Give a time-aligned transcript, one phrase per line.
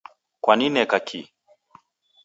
[0.43, 1.19] Kwanineka ki